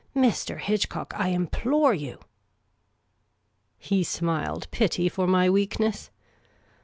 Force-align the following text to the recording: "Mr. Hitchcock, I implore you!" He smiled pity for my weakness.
"Mr. 0.31 0.59
Hitchcock, 0.59 1.13
I 1.15 1.27
implore 1.27 1.93
you!" 1.93 2.17
He 3.77 4.03
smiled 4.03 4.67
pity 4.71 5.07
for 5.07 5.27
my 5.27 5.47
weakness. 5.47 6.09